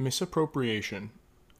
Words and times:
Misappropriation. 0.00 1.10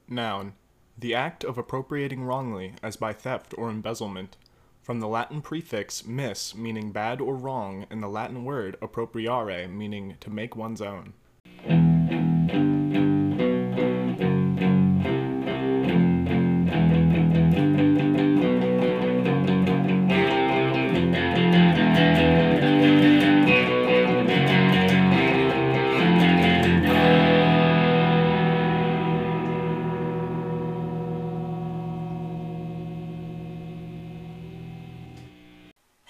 Noun. 0.07 0.53
The 0.97 1.13
act 1.13 1.43
of 1.43 1.59
appropriating 1.59 2.23
wrongly, 2.23 2.75
as 2.85 2.97
by 2.97 3.13
theft 3.13 3.53
or 3.59 3.69
embezzlement. 3.69 4.37
From 4.81 5.01
the 5.01 5.09
Latin 5.09 5.43
prefix 5.43 6.07
mis, 6.07 6.55
meaning 6.55 6.93
bad 6.93 7.21
or 7.21 7.35
wrong, 7.35 7.87
and 7.91 8.01
the 8.01 8.07
Latin 8.07 8.45
word 8.45 8.77
appropriare, 8.81 9.69
meaning 9.69 10.17
to 10.21 10.31
make 10.31 10.55
one's 10.55 10.81
own. 10.81 11.15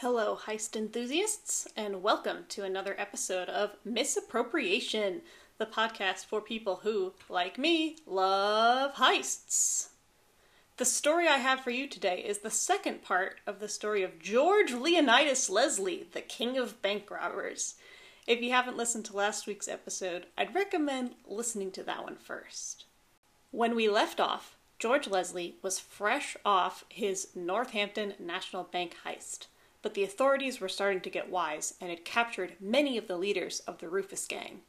Hello, 0.00 0.38
heist 0.46 0.76
enthusiasts, 0.76 1.66
and 1.76 2.04
welcome 2.04 2.44
to 2.50 2.62
another 2.62 2.94
episode 2.98 3.48
of 3.48 3.74
Misappropriation, 3.84 5.22
the 5.58 5.66
podcast 5.66 6.24
for 6.24 6.40
people 6.40 6.82
who, 6.84 7.14
like 7.28 7.58
me, 7.58 7.96
love 8.06 8.94
heists. 8.94 9.88
The 10.76 10.84
story 10.84 11.26
I 11.26 11.38
have 11.38 11.62
for 11.62 11.70
you 11.70 11.88
today 11.88 12.22
is 12.24 12.38
the 12.38 12.48
second 12.48 13.02
part 13.02 13.40
of 13.44 13.58
the 13.58 13.66
story 13.66 14.04
of 14.04 14.20
George 14.20 14.72
Leonidas 14.72 15.50
Leslie, 15.50 16.06
the 16.12 16.20
king 16.20 16.56
of 16.56 16.80
bank 16.80 17.10
robbers. 17.10 17.74
If 18.24 18.40
you 18.40 18.52
haven't 18.52 18.76
listened 18.76 19.04
to 19.06 19.16
last 19.16 19.48
week's 19.48 19.66
episode, 19.66 20.26
I'd 20.38 20.54
recommend 20.54 21.16
listening 21.26 21.72
to 21.72 21.82
that 21.82 22.04
one 22.04 22.14
first. 22.14 22.84
When 23.50 23.74
we 23.74 23.88
left 23.88 24.20
off, 24.20 24.54
George 24.78 25.08
Leslie 25.08 25.56
was 25.60 25.80
fresh 25.80 26.36
off 26.44 26.84
his 26.88 27.30
Northampton 27.34 28.14
National 28.20 28.62
Bank 28.62 28.94
heist 29.04 29.48
but 29.82 29.94
the 29.94 30.04
authorities 30.04 30.60
were 30.60 30.68
starting 30.68 31.00
to 31.00 31.10
get 31.10 31.30
wise 31.30 31.74
and 31.80 31.90
had 31.90 32.04
captured 32.04 32.56
many 32.60 32.98
of 32.98 33.06
the 33.06 33.16
leaders 33.16 33.60
of 33.60 33.78
the 33.78 33.88
Rufus 33.88 34.26
Gang. 34.26 34.62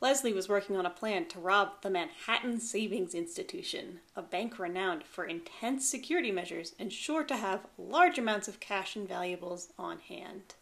Leslie 0.00 0.32
was 0.32 0.48
working 0.48 0.76
on 0.76 0.84
a 0.84 0.90
plan 0.90 1.26
to 1.26 1.40
rob 1.40 1.80
the 1.80 1.88
Manhattan 1.88 2.60
Savings 2.60 3.14
Institution, 3.14 4.00
a 4.14 4.20
bank 4.20 4.58
renowned 4.58 5.04
for 5.04 5.24
intense 5.24 5.88
security 5.88 6.30
measures 6.30 6.74
and 6.78 6.92
sure 6.92 7.24
to 7.24 7.36
have 7.36 7.66
large 7.78 8.18
amounts 8.18 8.46
of 8.46 8.60
cash 8.60 8.94
and 8.94 9.08
valuables 9.08 9.68
on 9.78 10.00
hand. 10.00 10.54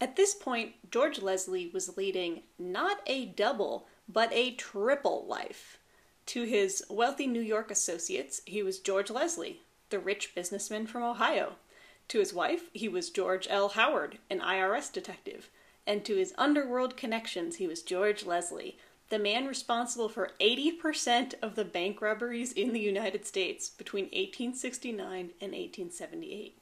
At 0.00 0.16
this 0.16 0.34
point, 0.34 0.74
George 0.90 1.20
Leslie 1.20 1.70
was 1.72 1.96
leading 1.96 2.42
not 2.58 2.98
a 3.06 3.26
double, 3.26 3.86
but 4.08 4.32
a 4.32 4.52
triple 4.52 5.24
life. 5.26 5.78
To 6.26 6.42
his 6.42 6.84
wealthy 6.90 7.26
New 7.26 7.40
York 7.40 7.70
associates, 7.70 8.42
he 8.44 8.62
was 8.62 8.78
George 8.78 9.10
Leslie, 9.10 9.62
the 9.90 9.98
rich 9.98 10.34
businessman 10.34 10.86
from 10.86 11.02
Ohio. 11.02 11.54
To 12.08 12.18
his 12.18 12.32
wife, 12.32 12.70
he 12.72 12.88
was 12.88 13.10
George 13.10 13.46
L. 13.50 13.70
Howard, 13.70 14.18
an 14.30 14.40
IRS 14.40 14.92
detective. 14.92 15.50
And 15.86 16.04
to 16.04 16.16
his 16.16 16.34
underworld 16.38 16.96
connections, 16.96 17.56
he 17.56 17.66
was 17.66 17.82
George 17.82 18.24
Leslie, 18.24 18.76
the 19.08 19.18
man 19.18 19.46
responsible 19.46 20.08
for 20.08 20.32
80% 20.40 21.34
of 21.40 21.54
the 21.54 21.64
bank 21.64 22.00
robberies 22.00 22.52
in 22.52 22.72
the 22.72 22.80
United 22.80 23.24
States 23.24 23.70
between 23.70 24.06
1869 24.06 24.98
and 25.40 25.52
1878. 25.52 26.58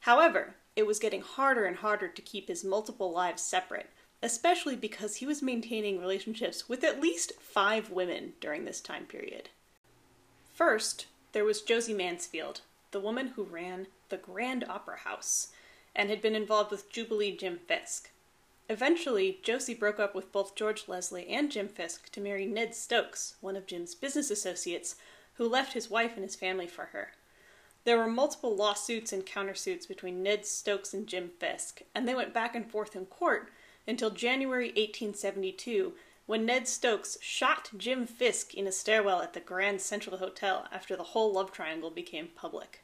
However, 0.00 0.56
it 0.74 0.86
was 0.86 0.98
getting 0.98 1.22
harder 1.22 1.64
and 1.64 1.76
harder 1.76 2.08
to 2.08 2.22
keep 2.22 2.48
his 2.48 2.62
multiple 2.62 3.10
lives 3.10 3.42
separate, 3.42 3.88
especially 4.22 4.76
because 4.76 5.16
he 5.16 5.26
was 5.26 5.42
maintaining 5.42 5.98
relationships 5.98 6.68
with 6.68 6.84
at 6.84 7.00
least 7.00 7.32
five 7.40 7.90
women 7.90 8.34
during 8.40 8.66
this 8.66 8.80
time 8.80 9.04
period. 9.04 9.48
First, 10.52 11.06
there 11.32 11.44
was 11.44 11.62
Josie 11.62 11.94
Mansfield, 11.94 12.60
the 12.90 13.00
woman 13.00 13.28
who 13.28 13.44
ran 13.44 13.86
the 14.08 14.16
Grand 14.16 14.64
Opera 14.68 14.98
House 14.98 15.48
and 15.94 16.10
had 16.10 16.20
been 16.20 16.34
involved 16.34 16.70
with 16.70 16.90
Jubilee 16.90 17.36
Jim 17.36 17.58
Fisk. 17.66 18.10
Eventually, 18.68 19.38
Josie 19.42 19.74
broke 19.74 20.00
up 20.00 20.14
with 20.14 20.32
both 20.32 20.54
George 20.54 20.88
Leslie 20.88 21.28
and 21.28 21.50
Jim 21.50 21.68
Fisk 21.68 22.10
to 22.12 22.20
marry 22.20 22.46
Ned 22.46 22.74
Stokes, 22.74 23.36
one 23.40 23.56
of 23.56 23.66
Jim's 23.66 23.94
business 23.94 24.30
associates, 24.30 24.96
who 25.34 25.48
left 25.48 25.72
his 25.72 25.88
wife 25.88 26.14
and 26.14 26.24
his 26.24 26.34
family 26.36 26.66
for 26.66 26.86
her. 26.86 27.12
There 27.84 27.96
were 27.96 28.08
multiple 28.08 28.56
lawsuits 28.56 29.12
and 29.12 29.24
countersuits 29.24 29.86
between 29.86 30.22
Ned 30.22 30.44
Stokes 30.44 30.92
and 30.92 31.06
Jim 31.06 31.30
Fisk, 31.38 31.82
and 31.94 32.08
they 32.08 32.14
went 32.14 32.34
back 32.34 32.56
and 32.56 32.68
forth 32.68 32.96
in 32.96 33.06
court 33.06 33.50
until 33.86 34.10
January 34.10 34.68
1872 34.68 35.94
when 36.26 36.44
Ned 36.44 36.66
Stokes 36.66 37.16
shot 37.20 37.70
Jim 37.76 38.04
Fisk 38.04 38.52
in 38.54 38.66
a 38.66 38.72
stairwell 38.72 39.22
at 39.22 39.32
the 39.32 39.40
Grand 39.40 39.80
Central 39.80 40.16
Hotel 40.16 40.66
after 40.72 40.96
the 40.96 41.04
whole 41.04 41.32
love 41.32 41.52
triangle 41.52 41.90
became 41.90 42.28
public. 42.34 42.82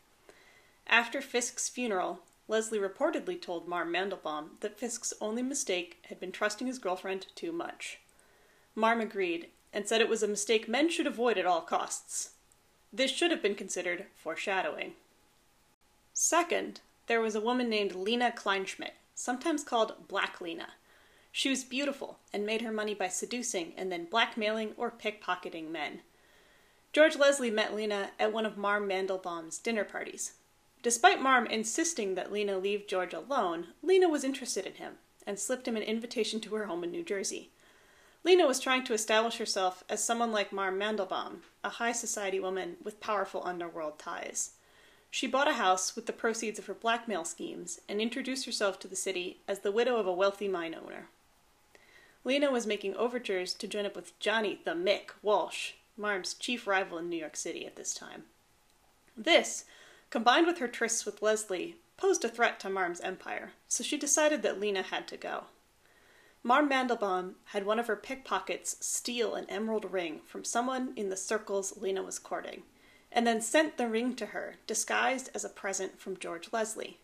After 0.86 1.20
Fisk's 1.20 1.68
funeral, 1.68 2.20
Leslie 2.48 2.78
reportedly 2.78 3.40
told 3.40 3.68
Marm 3.68 3.92
Mandelbaum 3.92 4.60
that 4.60 4.78
Fisk's 4.78 5.12
only 5.20 5.42
mistake 5.42 6.04
had 6.08 6.20
been 6.20 6.32
trusting 6.32 6.66
his 6.66 6.78
girlfriend 6.78 7.26
too 7.34 7.52
much. 7.52 8.00
Marm 8.74 9.00
agreed 9.00 9.48
and 9.72 9.88
said 9.88 10.00
it 10.00 10.08
was 10.08 10.22
a 10.22 10.28
mistake 10.28 10.68
men 10.68 10.90
should 10.90 11.06
avoid 11.06 11.38
at 11.38 11.46
all 11.46 11.62
costs. 11.62 12.30
This 12.92 13.10
should 13.10 13.30
have 13.30 13.40
been 13.40 13.54
considered 13.54 14.06
foreshadowing. 14.16 14.94
Second, 16.12 16.80
there 17.06 17.20
was 17.20 17.34
a 17.34 17.40
woman 17.40 17.70
named 17.70 17.94
Lena 17.94 18.32
Kleinschmidt, 18.36 18.92
sometimes 19.14 19.64
called 19.64 20.08
Black 20.08 20.40
Lena. 20.40 20.68
She 21.30 21.48
was 21.48 21.64
beautiful 21.64 22.18
and 22.32 22.44
made 22.44 22.60
her 22.60 22.72
money 22.72 22.92
by 22.92 23.08
seducing 23.08 23.72
and 23.76 23.90
then 23.90 24.04
blackmailing 24.04 24.74
or 24.76 24.90
pickpocketing 24.90 25.70
men. 25.70 26.00
George 26.92 27.16
Leslie 27.16 27.50
met 27.50 27.74
Lena 27.74 28.10
at 28.20 28.32
one 28.32 28.44
of 28.44 28.58
Marm 28.58 28.86
Mandelbaum's 28.86 29.56
dinner 29.56 29.84
parties. 29.84 30.32
Despite 30.82 31.22
Marm 31.22 31.46
insisting 31.46 32.16
that 32.16 32.32
Lena 32.32 32.58
leave 32.58 32.88
George 32.88 33.14
alone, 33.14 33.68
Lena 33.82 34.08
was 34.08 34.24
interested 34.24 34.66
in 34.66 34.74
him 34.74 34.94
and 35.26 35.38
slipped 35.38 35.68
him 35.68 35.76
an 35.76 35.82
invitation 35.82 36.40
to 36.40 36.54
her 36.56 36.66
home 36.66 36.82
in 36.82 36.90
New 36.90 37.04
Jersey. 37.04 37.50
Lena 38.24 38.46
was 38.46 38.60
trying 38.60 38.84
to 38.84 38.94
establish 38.94 39.38
herself 39.38 39.84
as 39.88 40.02
someone 40.02 40.32
like 40.32 40.52
Marm 40.52 40.78
Mandelbaum, 40.78 41.38
a 41.62 41.68
high 41.68 41.92
society 41.92 42.40
woman 42.40 42.76
with 42.82 43.00
powerful 43.00 43.42
underworld 43.44 43.98
ties. 43.98 44.52
She 45.10 45.26
bought 45.26 45.48
a 45.48 45.54
house 45.54 45.94
with 45.94 46.06
the 46.06 46.12
proceeds 46.12 46.58
of 46.58 46.66
her 46.66 46.74
blackmail 46.74 47.24
schemes 47.24 47.80
and 47.88 48.00
introduced 48.00 48.46
herself 48.46 48.78
to 48.80 48.88
the 48.88 48.96
city 48.96 49.38
as 49.46 49.60
the 49.60 49.72
widow 49.72 49.96
of 49.96 50.06
a 50.06 50.12
wealthy 50.12 50.48
mine 50.48 50.74
owner. 50.74 51.08
Lena 52.24 52.50
was 52.50 52.66
making 52.66 52.96
overtures 52.96 53.52
to 53.54 53.68
join 53.68 53.84
up 53.84 53.96
with 53.96 54.18
Johnny 54.20 54.60
the 54.64 54.72
Mick 54.72 55.10
Walsh, 55.22 55.72
Marm's 55.96 56.34
chief 56.34 56.66
rival 56.66 56.98
in 56.98 57.08
New 57.08 57.16
York 57.16 57.36
City 57.36 57.66
at 57.66 57.76
this 57.76 57.92
time. 57.92 58.24
This, 59.16 59.64
combined 60.12 60.46
with 60.46 60.58
her 60.58 60.68
trysts 60.68 61.06
with 61.06 61.22
Leslie, 61.22 61.76
posed 61.96 62.22
a 62.22 62.28
threat 62.28 62.60
to 62.60 62.68
Marm's 62.68 63.00
empire, 63.00 63.52
so 63.66 63.82
she 63.82 63.96
decided 63.96 64.42
that 64.42 64.60
Lena 64.60 64.82
had 64.82 65.08
to 65.08 65.16
go. 65.16 65.44
Marm 66.42 66.68
Mandelbaum 66.68 67.36
had 67.46 67.64
one 67.64 67.78
of 67.78 67.86
her 67.86 67.96
pickpockets 67.96 68.76
steal 68.84 69.34
an 69.34 69.46
emerald 69.48 69.90
ring 69.90 70.20
from 70.26 70.44
someone 70.44 70.92
in 70.96 71.08
the 71.08 71.16
circles 71.16 71.78
Lena 71.78 72.02
was 72.02 72.18
courting, 72.18 72.62
and 73.10 73.26
then 73.26 73.40
sent 73.40 73.78
the 73.78 73.88
ring 73.88 74.14
to 74.14 74.26
her, 74.26 74.56
disguised 74.66 75.30
as 75.34 75.46
a 75.46 75.48
present 75.48 75.98
from 75.98 76.18
George 76.18 76.50
Leslie. 76.52 76.98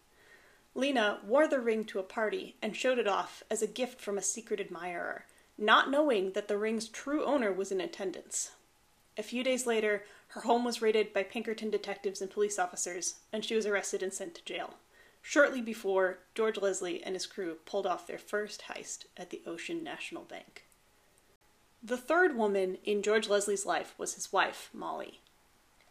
Lena 0.75 1.20
wore 1.25 1.48
the 1.48 1.60
ring 1.60 1.84
to 1.84 1.98
a 1.98 2.02
party 2.02 2.56
and 2.60 2.76
showed 2.76 2.98
it 2.98 3.08
off 3.08 3.42
as 3.50 3.62
a 3.62 3.66
gift 3.66 4.02
from 4.02 4.19
a 4.19 4.22
secret 4.22 4.60
admirer, 4.60 5.25
not 5.56 5.90
knowing 5.90 6.32
that 6.32 6.46
the 6.46 6.58
ring's 6.58 6.86
true 6.88 7.25
owner 7.25 7.54
was 7.54 7.72
in 7.72 7.80
attendance. 7.80 8.50
A 9.16 9.22
few 9.22 9.42
days 9.42 9.66
later, 9.66 10.04
her 10.28 10.42
home 10.42 10.64
was 10.64 10.82
raided 10.82 11.12
by 11.12 11.22
Pinkerton 11.22 11.70
detectives 11.70 12.20
and 12.20 12.30
police 12.30 12.58
officers, 12.58 13.16
and 13.32 13.44
she 13.44 13.54
was 13.54 13.66
arrested 13.66 14.02
and 14.02 14.12
sent 14.12 14.34
to 14.34 14.44
jail. 14.44 14.74
Shortly 15.22 15.60
before, 15.60 16.18
George 16.34 16.58
Leslie 16.58 17.02
and 17.02 17.14
his 17.14 17.26
crew 17.26 17.56
pulled 17.64 17.86
off 17.86 18.06
their 18.06 18.18
first 18.18 18.64
heist 18.68 19.06
at 19.16 19.30
the 19.30 19.42
Ocean 19.46 19.82
National 19.82 20.22
Bank. 20.22 20.64
The 21.82 21.96
third 21.96 22.36
woman 22.36 22.78
in 22.84 23.02
George 23.02 23.28
Leslie's 23.28 23.66
life 23.66 23.94
was 23.98 24.14
his 24.14 24.32
wife, 24.32 24.70
Molly. 24.72 25.20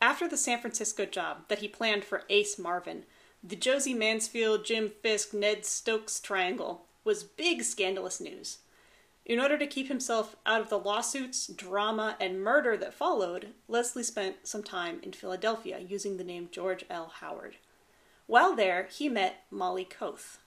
After 0.02 0.28
the 0.28 0.38
San 0.38 0.60
Francisco 0.60 1.06
job 1.06 1.48
that 1.48 1.60
he 1.60 1.68
planned 1.68 2.04
for 2.04 2.24
Ace 2.30 2.60
Marvin, 2.60 3.04
the 3.44 3.56
Josie 3.56 3.94
Mansfield, 3.94 4.66
Jim 4.66 4.90
Fisk, 5.02 5.34
Ned 5.34 5.66
Stokes 5.66 6.20
triangle 6.20 6.86
was 7.04 7.24
big 7.24 7.64
scandalous 7.64 8.20
news. 8.20 8.60
In 9.28 9.42
order 9.42 9.58
to 9.58 9.68
keep 9.68 9.90
himself 9.90 10.38
out 10.46 10.62
of 10.62 10.70
the 10.70 10.80
lawsuits, 10.80 11.48
drama, 11.48 12.16
and 12.18 12.42
murder 12.42 12.78
that 12.78 12.94
followed, 12.94 13.50
Leslie 13.68 14.02
spent 14.02 14.48
some 14.48 14.64
time 14.64 15.02
in 15.04 15.12
Philadelphia 15.12 15.80
using 15.80 16.16
the 16.16 16.24
name 16.24 16.48
George 16.50 16.86
L. 16.90 17.12
Howard. 17.20 17.58
While 18.26 18.56
there, 18.56 18.88
he 18.90 19.10
met 19.10 19.44
Molly 19.52 19.84
Coath. 19.84 20.40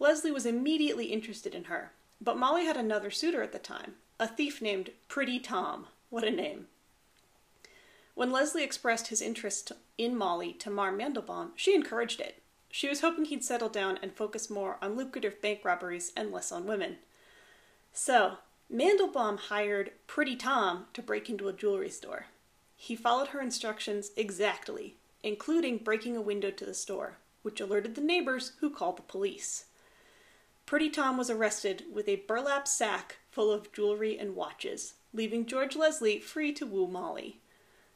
Leslie 0.00 0.32
was 0.32 0.44
immediately 0.44 1.06
interested 1.06 1.54
in 1.54 1.64
her, 1.64 1.92
but 2.20 2.36
Molly 2.36 2.64
had 2.64 2.76
another 2.76 3.12
suitor 3.12 3.44
at 3.44 3.52
the 3.52 3.60
time, 3.60 3.94
a 4.18 4.26
thief 4.26 4.60
named 4.60 4.90
Pretty 5.06 5.38
Tom. 5.38 5.86
What 6.08 6.24
a 6.24 6.32
name. 6.32 6.66
When 8.16 8.32
Leslie 8.32 8.64
expressed 8.64 9.06
his 9.06 9.22
interest 9.22 9.70
in 9.98 10.16
Molly 10.16 10.52
to 10.54 10.68
Marm 10.68 10.98
Mandelbaum, 10.98 11.50
she 11.54 11.76
encouraged 11.76 12.20
it. 12.20 12.42
She 12.72 12.88
was 12.88 13.02
hoping 13.02 13.26
he'd 13.26 13.44
settle 13.44 13.68
down 13.68 14.00
and 14.02 14.12
focus 14.12 14.50
more 14.50 14.78
on 14.82 14.96
lucrative 14.96 15.40
bank 15.40 15.60
robberies 15.62 16.10
and 16.16 16.32
less 16.32 16.50
on 16.50 16.66
women. 16.66 16.96
So, 17.92 18.38
Mandelbaum 18.72 19.38
hired 19.38 19.92
Pretty 20.06 20.36
Tom 20.36 20.86
to 20.92 21.02
break 21.02 21.28
into 21.28 21.48
a 21.48 21.52
jewelry 21.52 21.90
store. 21.90 22.26
He 22.76 22.94
followed 22.94 23.28
her 23.28 23.40
instructions 23.40 24.12
exactly, 24.16 24.96
including 25.22 25.78
breaking 25.78 26.16
a 26.16 26.20
window 26.20 26.50
to 26.50 26.64
the 26.64 26.74
store, 26.74 27.18
which 27.42 27.60
alerted 27.60 27.94
the 27.94 28.00
neighbors 28.00 28.52
who 28.60 28.70
called 28.70 28.96
the 28.96 29.02
police. 29.02 29.66
Pretty 30.66 30.88
Tom 30.88 31.16
was 31.16 31.30
arrested 31.30 31.84
with 31.92 32.08
a 32.08 32.22
burlap 32.28 32.68
sack 32.68 33.18
full 33.30 33.50
of 33.50 33.72
jewelry 33.72 34.16
and 34.16 34.36
watches, 34.36 34.94
leaving 35.12 35.44
George 35.44 35.74
Leslie 35.74 36.20
free 36.20 36.52
to 36.52 36.64
woo 36.64 36.86
Molly. 36.86 37.40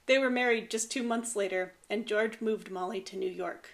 They 0.07 0.19
were 0.19 0.29
married 0.29 0.71
just 0.71 0.91
two 0.91 1.05
months 1.05 1.37
later, 1.37 1.75
and 1.89 2.07
George 2.07 2.41
moved 2.41 2.71
Molly 2.71 3.01
to 3.03 3.17
New 3.17 3.31
York. 3.31 3.71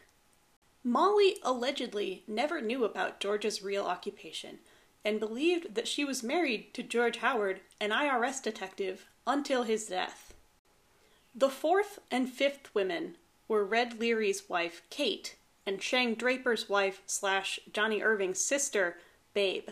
Molly 0.84 1.36
allegedly 1.42 2.24
never 2.28 2.60
knew 2.60 2.84
about 2.84 3.20
George's 3.20 3.62
real 3.62 3.84
occupation 3.84 4.58
and 5.04 5.20
believed 5.20 5.74
that 5.74 5.88
she 5.88 6.04
was 6.04 6.22
married 6.22 6.72
to 6.74 6.82
George 6.82 7.18
Howard, 7.18 7.60
an 7.80 7.90
IRS 7.90 8.42
detective, 8.42 9.06
until 9.26 9.62
his 9.62 9.86
death. 9.86 10.34
The 11.34 11.48
fourth 11.48 12.00
and 12.10 12.28
fifth 12.28 12.74
women 12.74 13.16
were 13.48 13.64
Red 13.64 14.00
Leary's 14.00 14.48
wife, 14.48 14.82
Kate, 14.90 15.36
and 15.66 15.82
Shang 15.82 16.14
Draper's 16.14 16.68
wife 16.68 17.02
slash 17.06 17.60
Johnny 17.72 18.02
Irving's 18.02 18.40
sister, 18.40 18.98
Babe. 19.34 19.68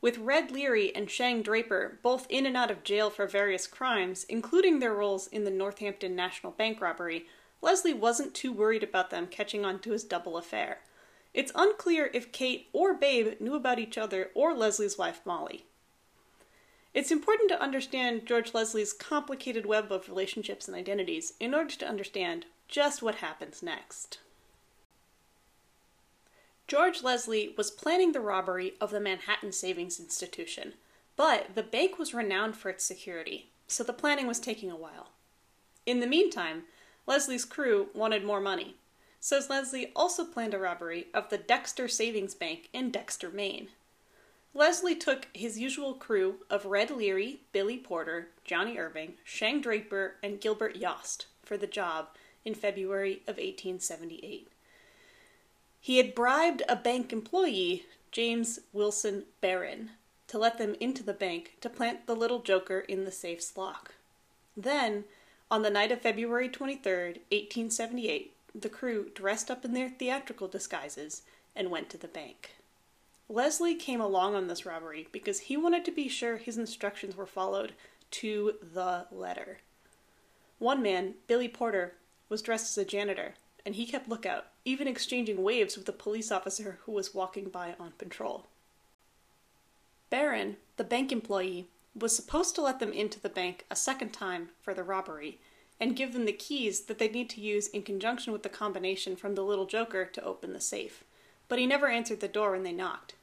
With 0.00 0.18
Red 0.18 0.50
Leary 0.50 0.94
and 0.94 1.08
Shang 1.08 1.42
Draper 1.42 1.98
both 2.02 2.26
in 2.28 2.44
and 2.44 2.56
out 2.56 2.70
of 2.72 2.82
jail 2.82 3.08
for 3.08 3.26
various 3.26 3.68
crimes, 3.68 4.24
including 4.24 4.80
their 4.80 4.92
roles 4.92 5.28
in 5.28 5.44
the 5.44 5.50
Northampton 5.50 6.16
National 6.16 6.52
Bank 6.52 6.80
robbery, 6.80 7.26
Leslie 7.60 7.94
wasn't 7.94 8.34
too 8.34 8.52
worried 8.52 8.82
about 8.82 9.10
them 9.10 9.28
catching 9.28 9.64
on 9.64 9.78
to 9.78 9.92
his 9.92 10.02
double 10.02 10.36
affair. 10.36 10.80
It's 11.34 11.52
unclear 11.54 12.10
if 12.12 12.32
Kate 12.32 12.68
or 12.72 12.94
Babe 12.94 13.40
knew 13.40 13.54
about 13.54 13.78
each 13.78 13.96
other 13.96 14.30
or 14.34 14.54
Leslie's 14.54 14.98
wife 14.98 15.20
Molly. 15.24 15.64
It's 16.94 17.10
important 17.10 17.48
to 17.50 17.60
understand 17.60 18.26
George 18.26 18.52
Leslie's 18.52 18.92
complicated 18.92 19.64
web 19.64 19.90
of 19.90 20.08
relationships 20.08 20.68
and 20.68 20.76
identities 20.76 21.32
in 21.40 21.54
order 21.54 21.74
to 21.76 21.88
understand 21.88 22.44
just 22.68 23.02
what 23.02 23.16
happens 23.16 23.62
next. 23.62 24.18
George 26.68 27.02
Leslie 27.02 27.54
was 27.56 27.70
planning 27.70 28.12
the 28.12 28.20
robbery 28.20 28.74
of 28.80 28.90
the 28.90 29.00
Manhattan 29.00 29.52
Savings 29.52 29.98
Institution, 29.98 30.74
but 31.16 31.54
the 31.54 31.62
bank 31.62 31.98
was 31.98 32.14
renowned 32.14 32.56
for 32.56 32.68
its 32.68 32.84
security, 32.84 33.48
so 33.66 33.82
the 33.82 33.92
planning 33.92 34.26
was 34.26 34.38
taking 34.38 34.70
a 34.70 34.76
while. 34.76 35.08
In 35.86 36.00
the 36.00 36.06
meantime, 36.06 36.64
Leslie's 37.06 37.44
crew 37.44 37.88
wanted 37.94 38.24
more 38.24 38.40
money, 38.40 38.76
so 39.24 39.40
Leslie 39.48 39.92
also 39.94 40.24
planned 40.24 40.52
a 40.52 40.58
robbery 40.58 41.06
of 41.14 41.28
the 41.28 41.38
Dexter 41.38 41.86
Savings 41.86 42.34
Bank 42.34 42.68
in 42.72 42.90
Dexter, 42.90 43.30
Maine. 43.30 43.68
Leslie 44.52 44.96
took 44.96 45.28
his 45.32 45.60
usual 45.60 45.94
crew 45.94 46.40
of 46.50 46.66
Red 46.66 46.90
Leary, 46.90 47.38
Billy 47.52 47.78
Porter, 47.78 48.30
Johnny 48.44 48.76
Irving, 48.76 49.14
Shang 49.22 49.60
Draper, 49.60 50.16
and 50.24 50.40
Gilbert 50.40 50.74
Yost 50.74 51.26
for 51.44 51.56
the 51.56 51.68
job 51.68 52.08
in 52.44 52.56
February 52.56 53.22
of 53.28 53.36
1878. 53.36 54.48
He 55.80 55.98
had 55.98 56.16
bribed 56.16 56.62
a 56.68 56.74
bank 56.74 57.12
employee, 57.12 57.84
James 58.10 58.58
Wilson 58.72 59.26
Barron, 59.40 59.90
to 60.26 60.36
let 60.36 60.58
them 60.58 60.74
into 60.80 61.04
the 61.04 61.14
bank 61.14 61.58
to 61.60 61.70
plant 61.70 62.06
the 62.06 62.16
little 62.16 62.40
joker 62.40 62.80
in 62.80 63.04
the 63.04 63.12
safe's 63.12 63.56
lock. 63.56 63.94
Then, 64.56 65.04
on 65.48 65.62
the 65.62 65.70
night 65.70 65.92
of 65.92 66.00
February 66.00 66.48
23, 66.48 66.92
1878, 67.30 68.32
the 68.54 68.68
crew 68.68 69.10
dressed 69.14 69.50
up 69.50 69.64
in 69.64 69.72
their 69.72 69.88
theatrical 69.88 70.48
disguises 70.48 71.22
and 71.54 71.70
went 71.70 71.90
to 71.90 71.98
the 71.98 72.08
bank. 72.08 72.56
Leslie 73.28 73.74
came 73.74 74.00
along 74.00 74.34
on 74.34 74.46
this 74.46 74.66
robbery 74.66 75.08
because 75.12 75.40
he 75.40 75.56
wanted 75.56 75.84
to 75.84 75.90
be 75.90 76.08
sure 76.08 76.36
his 76.36 76.58
instructions 76.58 77.16
were 77.16 77.26
followed 77.26 77.72
to 78.10 78.54
the 78.74 79.06
letter. 79.10 79.58
One 80.58 80.82
man, 80.82 81.14
Billy 81.26 81.48
Porter, 81.48 81.94
was 82.28 82.42
dressed 82.42 82.76
as 82.76 82.82
a 82.82 82.88
janitor, 82.88 83.34
and 83.64 83.74
he 83.74 83.86
kept 83.86 84.08
lookout, 84.08 84.46
even 84.64 84.86
exchanging 84.86 85.42
waves 85.42 85.76
with 85.76 85.86
the 85.86 85.92
police 85.92 86.30
officer 86.30 86.78
who 86.84 86.92
was 86.92 87.14
walking 87.14 87.48
by 87.48 87.74
on 87.80 87.92
patrol. 87.96 88.46
Barron, 90.10 90.56
the 90.76 90.84
bank 90.84 91.10
employee, 91.10 91.68
was 91.98 92.14
supposed 92.14 92.54
to 92.54 92.62
let 92.62 92.80
them 92.80 92.92
into 92.92 93.20
the 93.20 93.28
bank 93.28 93.64
a 93.70 93.76
second 93.76 94.10
time 94.10 94.50
for 94.60 94.74
the 94.74 94.82
robbery 94.82 95.38
and 95.82 95.96
give 95.96 96.12
them 96.12 96.26
the 96.26 96.32
keys 96.32 96.82
that 96.82 96.98
they'd 97.00 97.12
need 97.12 97.28
to 97.28 97.40
use 97.40 97.66
in 97.66 97.82
conjunction 97.82 98.32
with 98.32 98.44
the 98.44 98.48
combination 98.48 99.16
from 99.16 99.34
the 99.34 99.42
little 99.42 99.66
joker 99.66 100.04
to 100.04 100.22
open 100.22 100.52
the 100.52 100.60
safe. 100.60 101.02
But 101.48 101.58
he 101.58 101.66
never 101.66 101.88
answered 101.88 102.20
the 102.20 102.28
door 102.28 102.52
when 102.52 102.62
they 102.62 102.70
knocked. 102.70 103.14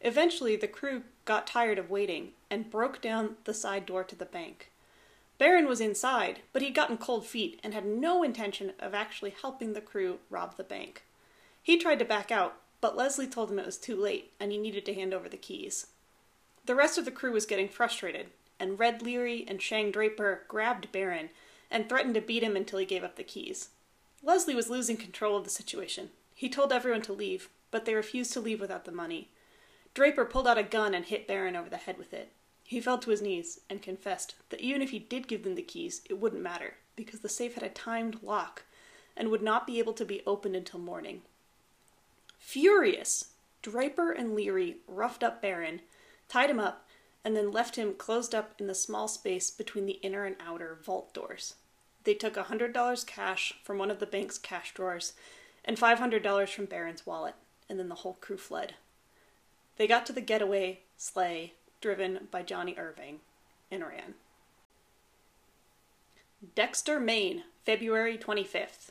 Eventually, 0.00 0.56
the 0.56 0.66
crew 0.66 1.04
got 1.26 1.46
tired 1.46 1.78
of 1.78 1.90
waiting 1.90 2.32
and 2.50 2.68
broke 2.68 3.00
down 3.00 3.36
the 3.44 3.54
side 3.54 3.86
door 3.86 4.02
to 4.02 4.16
the 4.16 4.24
bank. 4.24 4.72
Barron 5.38 5.68
was 5.68 5.80
inside, 5.80 6.40
but 6.52 6.60
he'd 6.60 6.74
gotten 6.74 6.98
cold 6.98 7.24
feet 7.24 7.60
and 7.62 7.72
had 7.72 7.86
no 7.86 8.24
intention 8.24 8.72
of 8.80 8.94
actually 8.94 9.32
helping 9.40 9.72
the 9.72 9.80
crew 9.80 10.18
rob 10.28 10.56
the 10.56 10.64
bank. 10.64 11.04
He 11.62 11.78
tried 11.78 12.00
to 12.00 12.04
back 12.04 12.32
out, 12.32 12.56
but 12.80 12.96
Leslie 12.96 13.28
told 13.28 13.48
him 13.48 13.60
it 13.60 13.66
was 13.66 13.78
too 13.78 13.94
late 13.94 14.32
and 14.40 14.50
he 14.50 14.58
needed 14.58 14.84
to 14.86 14.94
hand 14.94 15.14
over 15.14 15.28
the 15.28 15.36
keys. 15.36 15.86
The 16.66 16.74
rest 16.74 16.98
of 16.98 17.04
the 17.04 17.12
crew 17.12 17.30
was 17.30 17.46
getting 17.46 17.68
frustrated, 17.68 18.26
and 18.58 18.76
Red 18.76 19.02
Leary 19.02 19.44
and 19.46 19.62
Shang 19.62 19.92
Draper 19.92 20.42
grabbed 20.48 20.90
Barron 20.90 21.30
and 21.72 21.88
threatened 21.88 22.14
to 22.14 22.20
beat 22.20 22.42
him 22.42 22.54
until 22.54 22.78
he 22.78 22.86
gave 22.86 23.02
up 23.02 23.16
the 23.16 23.24
keys. 23.24 23.70
Leslie 24.22 24.54
was 24.54 24.70
losing 24.70 24.96
control 24.96 25.36
of 25.36 25.44
the 25.44 25.50
situation. 25.50 26.10
He 26.34 26.48
told 26.48 26.72
everyone 26.72 27.02
to 27.02 27.12
leave, 27.12 27.48
but 27.70 27.84
they 27.84 27.94
refused 27.94 28.32
to 28.34 28.40
leave 28.40 28.60
without 28.60 28.84
the 28.84 28.92
money. 28.92 29.30
Draper 29.94 30.24
pulled 30.24 30.46
out 30.46 30.58
a 30.58 30.62
gun 30.62 30.94
and 30.94 31.04
hit 31.04 31.26
Barron 31.26 31.56
over 31.56 31.68
the 31.68 31.76
head 31.76 31.98
with 31.98 32.12
it. 32.14 32.32
He 32.64 32.80
fell 32.80 32.98
to 32.98 33.10
his 33.10 33.20
knees 33.20 33.60
and 33.68 33.82
confessed 33.82 34.34
that 34.50 34.60
even 34.60 34.80
if 34.80 34.90
he 34.90 34.98
did 34.98 35.28
give 35.28 35.42
them 35.42 35.56
the 35.56 35.62
keys, 35.62 36.02
it 36.08 36.18
wouldn't 36.18 36.42
matter, 36.42 36.74
because 36.94 37.20
the 37.20 37.28
safe 37.28 37.54
had 37.54 37.62
a 37.62 37.68
timed 37.68 38.22
lock 38.22 38.62
and 39.16 39.30
would 39.30 39.42
not 39.42 39.66
be 39.66 39.78
able 39.78 39.92
to 39.94 40.04
be 40.04 40.22
opened 40.26 40.56
until 40.56 40.80
morning. 40.80 41.22
Furious, 42.38 43.32
Draper 43.60 44.12
and 44.12 44.34
Leary 44.34 44.78
roughed 44.86 45.22
up 45.22 45.42
Barron, 45.42 45.80
tied 46.28 46.50
him 46.50 46.58
up, 46.58 46.86
and 47.24 47.36
then 47.36 47.50
left 47.50 47.76
him 47.76 47.94
closed 47.94 48.34
up 48.34 48.54
in 48.58 48.66
the 48.66 48.74
small 48.74 49.06
space 49.06 49.50
between 49.50 49.86
the 49.86 50.00
inner 50.02 50.24
and 50.24 50.36
outer 50.40 50.78
vault 50.82 51.12
doors. 51.12 51.54
They 52.04 52.14
took 52.14 52.36
a 52.36 52.44
$100 52.44 53.06
cash 53.06 53.54
from 53.62 53.78
one 53.78 53.90
of 53.90 54.00
the 54.00 54.06
bank's 54.06 54.38
cash 54.38 54.74
drawers 54.74 55.12
and 55.64 55.76
$500 55.76 56.48
from 56.48 56.64
Barron's 56.66 57.06
wallet, 57.06 57.34
and 57.68 57.78
then 57.78 57.88
the 57.88 57.96
whole 57.96 58.18
crew 58.20 58.36
fled. 58.36 58.74
They 59.76 59.86
got 59.86 60.06
to 60.06 60.12
the 60.12 60.20
getaway 60.20 60.80
sleigh 60.96 61.54
driven 61.82 62.28
by 62.30 62.42
Johnny 62.42 62.74
Irving, 62.78 63.20
and 63.70 63.82
ran. 63.82 64.14
Dexter, 66.54 66.98
Maine, 66.98 67.42
February 67.66 68.16
25th. 68.16 68.90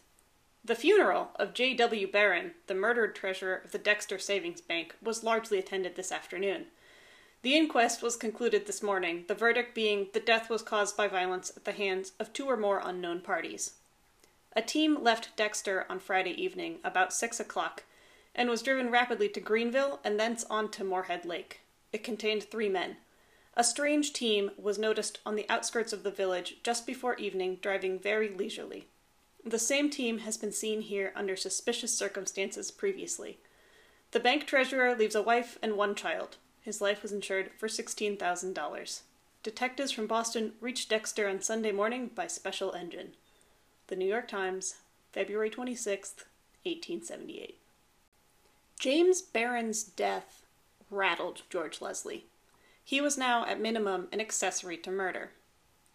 The 0.63 0.75
funeral 0.75 1.29
of 1.37 1.55
J.W. 1.55 2.11
Barron, 2.11 2.51
the 2.67 2.75
murdered 2.75 3.15
treasurer 3.15 3.61
of 3.65 3.71
the 3.71 3.79
Dexter 3.79 4.19
Savings 4.19 4.61
Bank, 4.61 4.95
was 5.01 5.23
largely 5.23 5.57
attended 5.57 5.95
this 5.95 6.11
afternoon. 6.11 6.65
The 7.43 7.55
inquest 7.55 8.03
was 8.03 8.15
concluded 8.15 8.67
this 8.67 8.83
morning, 8.83 9.25
the 9.27 9.33
verdict 9.33 9.73
being 9.73 10.09
that 10.13 10.27
death 10.27 10.47
was 10.47 10.61
caused 10.61 10.95
by 10.95 11.07
violence 11.07 11.51
at 11.55 11.65
the 11.65 11.71
hands 11.71 12.11
of 12.19 12.31
two 12.31 12.45
or 12.45 12.55
more 12.55 12.81
unknown 12.83 13.21
parties. 13.21 13.73
A 14.55 14.61
team 14.61 15.01
left 15.01 15.35
Dexter 15.35 15.87
on 15.89 15.99
Friday 15.99 16.39
evening 16.39 16.77
about 16.83 17.13
six 17.13 17.39
o'clock 17.39 17.83
and 18.35 18.47
was 18.47 18.61
driven 18.61 18.91
rapidly 18.91 19.27
to 19.29 19.39
Greenville 19.39 19.99
and 20.03 20.19
thence 20.19 20.43
on 20.51 20.69
to 20.71 20.83
Moosehead 20.83 21.25
Lake. 21.25 21.61
It 21.91 22.03
contained 22.03 22.43
three 22.43 22.69
men. 22.69 22.97
A 23.55 23.63
strange 23.63 24.13
team 24.13 24.51
was 24.55 24.77
noticed 24.77 25.17
on 25.25 25.35
the 25.35 25.49
outskirts 25.49 25.93
of 25.93 26.03
the 26.03 26.11
village 26.11 26.57
just 26.61 26.85
before 26.85 27.15
evening, 27.15 27.57
driving 27.59 27.97
very 27.97 28.29
leisurely. 28.29 28.87
The 29.43 29.59
same 29.59 29.89
team 29.89 30.19
has 30.19 30.37
been 30.37 30.51
seen 30.51 30.81
here 30.81 31.11
under 31.15 31.35
suspicious 31.35 31.97
circumstances 31.97 32.69
previously. 32.69 33.39
The 34.11 34.19
bank 34.19 34.45
treasurer 34.45 34.95
leaves 34.95 35.15
a 35.15 35.23
wife 35.23 35.57
and 35.63 35.75
one 35.75 35.95
child. 35.95 36.37
His 36.61 36.79
life 36.79 37.01
was 37.01 37.11
insured 37.11 37.51
for 37.57 37.67
$16,000. 37.67 39.01
Detectives 39.43 39.91
from 39.91 40.05
Boston 40.05 40.53
reached 40.61 40.89
Dexter 40.89 41.27
on 41.27 41.41
Sunday 41.41 41.71
morning 41.71 42.11
by 42.13 42.27
special 42.27 42.73
engine. 42.73 43.15
The 43.87 43.95
New 43.95 44.07
York 44.07 44.27
Times, 44.27 44.75
February 45.11 45.49
26, 45.49 46.15
1878. 46.63 47.57
James 48.79 49.21
Barron's 49.21 49.83
death 49.83 50.45
rattled 50.91 51.41
George 51.49 51.81
Leslie. 51.81 52.25
He 52.83 53.01
was 53.01 53.17
now, 53.17 53.45
at 53.45 53.59
minimum, 53.59 54.07
an 54.11 54.21
accessory 54.21 54.77
to 54.77 54.91
murder. 54.91 55.31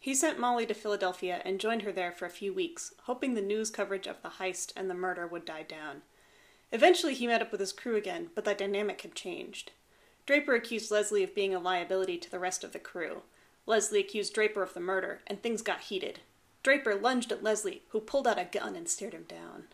He 0.00 0.14
sent 0.14 0.38
Molly 0.38 0.66
to 0.66 0.74
Philadelphia 0.74 1.40
and 1.44 1.60
joined 1.60 1.82
her 1.82 1.92
there 1.92 2.12
for 2.12 2.26
a 2.26 2.30
few 2.30 2.52
weeks, 2.52 2.92
hoping 3.04 3.34
the 3.34 3.40
news 3.40 3.70
coverage 3.70 4.06
of 4.06 4.22
the 4.22 4.30
heist 4.40 4.72
and 4.76 4.90
the 4.90 4.94
murder 4.94 5.26
would 5.26 5.44
die 5.44 5.62
down. 5.62 6.02
Eventually, 6.72 7.14
he 7.14 7.26
met 7.26 7.42
up 7.42 7.52
with 7.52 7.60
his 7.60 7.72
crew 7.72 7.96
again, 7.96 8.30
but 8.34 8.44
the 8.44 8.54
dynamic 8.54 9.02
had 9.02 9.14
changed. 9.14 9.70
Draper 10.26 10.54
accused 10.56 10.90
Leslie 10.90 11.22
of 11.22 11.34
being 11.36 11.54
a 11.54 11.60
liability 11.60 12.18
to 12.18 12.30
the 12.30 12.40
rest 12.40 12.64
of 12.64 12.72
the 12.72 12.80
crew. 12.80 13.22
Leslie 13.64 14.00
accused 14.00 14.34
Draper 14.34 14.62
of 14.62 14.74
the 14.74 14.80
murder, 14.80 15.22
and 15.28 15.40
things 15.40 15.62
got 15.62 15.82
heated. 15.82 16.18
Draper 16.64 16.96
lunged 16.96 17.30
at 17.30 17.44
Leslie, 17.44 17.82
who 17.90 18.00
pulled 18.00 18.26
out 18.26 18.38
a 18.38 18.44
gun 18.44 18.74
and 18.74 18.88
stared 18.88 19.14
him 19.14 19.24
down. 19.28 19.64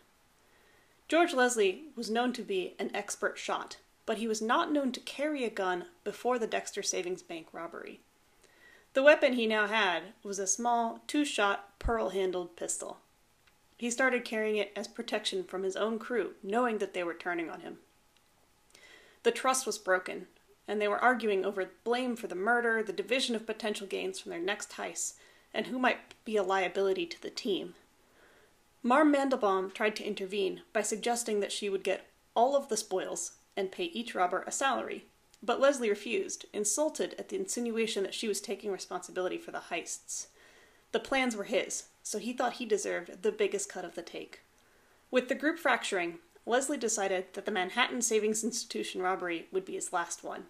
George 1.07 1.33
Leslie 1.33 1.85
was 1.95 2.11
known 2.11 2.33
to 2.33 2.43
be 2.43 2.75
an 2.77 2.91
expert 2.93 3.37
shot, 3.37 3.77
but 4.05 4.19
he 4.19 4.27
was 4.27 4.41
not 4.41 4.71
known 4.71 4.91
to 4.91 4.99
carry 4.99 5.43
a 5.43 5.49
gun 5.49 5.85
before 6.03 6.37
the 6.37 6.47
Dexter 6.47 6.83
Savings 6.83 7.23
Bank 7.23 7.47
robbery. 7.51 7.99
The 8.93 9.03
weapon 9.03 9.33
he 9.33 9.47
now 9.47 9.65
had 9.65 10.03
was 10.23 10.37
a 10.37 10.45
small, 10.45 11.01
two 11.07 11.25
shot, 11.25 11.79
pearl 11.79 12.09
handled 12.09 12.55
pistol. 12.55 12.97
He 13.77 13.89
started 13.89 14.23
carrying 14.23 14.57
it 14.57 14.71
as 14.75 14.87
protection 14.87 15.43
from 15.43 15.63
his 15.63 15.75
own 15.75 15.97
crew, 15.97 16.33
knowing 16.43 16.77
that 16.77 16.93
they 16.93 17.03
were 17.03 17.15
turning 17.15 17.49
on 17.49 17.61
him. 17.61 17.79
The 19.23 19.31
trust 19.31 19.65
was 19.65 19.77
broken, 19.77 20.27
and 20.67 20.81
they 20.81 20.87
were 20.87 20.99
arguing 20.99 21.45
over 21.45 21.69
blame 21.83 22.15
for 22.15 22.27
the 22.27 22.35
murder, 22.35 22.81
the 22.83 22.93
division 22.93 23.35
of 23.35 23.45
potential 23.45 23.87
gains 23.87 24.19
from 24.19 24.31
their 24.31 24.39
next 24.39 24.73
heist, 24.73 25.13
and 25.53 25.67
who 25.67 25.77
might 25.77 26.15
be 26.25 26.37
a 26.37 26.43
liability 26.43 27.05
to 27.05 27.21
the 27.21 27.29
team. 27.29 27.75
Marm 28.81 29.13
Mandelbaum 29.13 29.73
tried 29.73 29.95
to 29.97 30.03
intervene 30.03 30.61
by 30.73 30.81
suggesting 30.81 31.39
that 31.39 31.51
she 31.51 31.69
would 31.69 31.83
get 31.83 32.07
all 32.35 32.55
of 32.55 32.69
the 32.69 32.77
spoils 32.77 33.33
and 33.55 33.71
pay 33.71 33.85
each 33.85 34.15
robber 34.15 34.43
a 34.45 34.51
salary, 34.51 35.05
but 35.41 35.59
Leslie 35.59 35.89
refused, 35.89 36.45
insulted 36.53 37.15
at 37.19 37.29
the 37.29 37.35
insinuation 37.35 38.03
that 38.03 38.13
she 38.13 38.27
was 38.27 38.41
taking 38.41 38.71
responsibility 38.71 39.37
for 39.37 39.51
the 39.51 39.63
heists. 39.69 40.27
The 40.91 40.99
plans 40.99 41.35
were 41.35 41.43
his, 41.43 41.85
so 42.01 42.19
he 42.19 42.33
thought 42.33 42.53
he 42.53 42.65
deserved 42.65 43.23
the 43.23 43.31
biggest 43.31 43.69
cut 43.69 43.85
of 43.85 43.95
the 43.95 44.01
take. 44.01 44.41
With 45.11 45.27
the 45.27 45.35
group 45.35 45.59
fracturing, 45.59 46.19
Leslie 46.45 46.77
decided 46.77 47.25
that 47.33 47.45
the 47.45 47.51
Manhattan 47.51 48.01
Savings 48.01 48.43
Institution 48.43 49.01
robbery 49.01 49.47
would 49.51 49.65
be 49.65 49.73
his 49.73 49.93
last 49.93 50.23
one. 50.23 50.45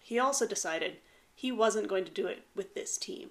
He 0.00 0.18
also 0.18 0.46
decided 0.46 0.98
he 1.34 1.52
wasn't 1.52 1.88
going 1.88 2.04
to 2.04 2.10
do 2.10 2.26
it 2.26 2.42
with 2.54 2.74
this 2.74 2.96
team. 2.96 3.30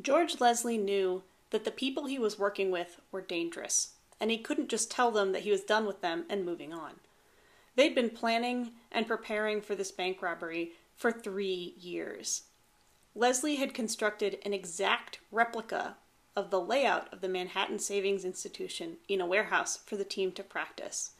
George 0.00 0.40
Leslie 0.40 0.78
knew 0.78 1.22
that 1.50 1.64
the 1.64 1.70
people 1.70 2.06
he 2.06 2.18
was 2.18 2.38
working 2.38 2.70
with 2.70 3.00
were 3.10 3.20
dangerous, 3.20 3.92
and 4.18 4.30
he 4.30 4.38
couldn't 4.38 4.70
just 4.70 4.90
tell 4.90 5.10
them 5.10 5.32
that 5.32 5.42
he 5.42 5.50
was 5.50 5.60
done 5.60 5.86
with 5.86 6.00
them 6.00 6.24
and 6.30 6.46
moving 6.46 6.72
on. 6.72 6.92
They'd 7.76 7.94
been 7.94 8.10
planning 8.10 8.72
and 8.90 9.06
preparing 9.06 9.60
for 9.60 9.74
this 9.74 9.90
bank 9.90 10.22
robbery 10.22 10.72
for 10.96 11.12
three 11.12 11.74
years. 11.78 12.44
Leslie 13.14 13.56
had 13.56 13.74
constructed 13.74 14.38
an 14.44 14.54
exact 14.54 15.18
replica 15.30 15.96
of 16.34 16.50
the 16.50 16.60
layout 16.60 17.12
of 17.12 17.20
the 17.20 17.28
Manhattan 17.28 17.78
Savings 17.78 18.24
Institution 18.24 18.96
in 19.08 19.20
a 19.20 19.26
warehouse 19.26 19.78
for 19.84 19.96
the 19.96 20.04
team 20.04 20.32
to 20.32 20.42
practice. 20.42 21.12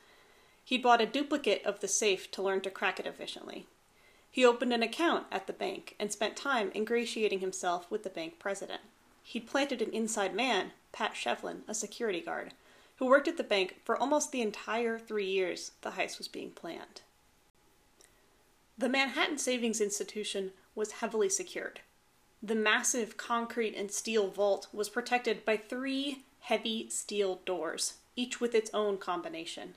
He 0.64 0.78
bought 0.78 1.00
a 1.00 1.07
duplicate 1.07 1.64
of 1.64 1.81
the 1.81 1.88
safe 1.88 2.31
to 2.33 2.42
learn 2.42 2.61
to 2.62 2.71
crack 2.71 2.99
it 2.99 3.07
efficiently. 3.07 3.66
He 4.31 4.45
opened 4.45 4.73
an 4.73 4.83
account 4.83 5.26
at 5.31 5.47
the 5.47 5.52
bank 5.52 5.95
and 6.00 6.11
spent 6.11 6.37
time 6.37 6.73
ingratiating 6.75 7.40
himself 7.40 7.90
with 7.90 8.02
the 8.02 8.11
bank 8.11 8.38
president. 8.38 8.81
He'd 9.23 9.47
planted 9.47 9.83
an 9.83 9.92
inside 9.92 10.35
man, 10.35 10.73
Pat 10.92 11.12
Shevlin, 11.14 11.61
a 11.69 11.75
security 11.75 12.21
guard, 12.21 12.54
who 12.97 13.07
worked 13.07 13.28
at 13.28 13.37
the 13.37 13.45
bank 13.45 13.81
for 13.85 13.97
almost 13.97 14.33
the 14.33 14.40
entire 14.40 14.99
three 14.99 15.26
years 15.26 15.73
the 15.83 15.90
heist 15.90 16.19
was 16.19 16.28
being 16.28 16.50
planned. 16.50 17.02
The 18.78 18.88
Manhattan 18.88 19.38
Savings 19.38 19.81
Institution 19.81 20.52
was 20.75 20.92
heavily 20.92 21.28
secured. 21.28 21.81
The 22.45 22.55
massive 22.57 23.17
concrete 23.17 23.77
and 23.77 23.91
steel 23.93 24.29
vault 24.29 24.67
was 24.73 24.89
protected 24.89 25.45
by 25.45 25.57
three 25.57 26.25
heavy 26.41 26.91
steel 26.91 27.41
doors, 27.45 27.99
each 28.17 28.41
with 28.41 28.53
its 28.53 28.71
own 28.75 28.99
combination. 28.99 29.77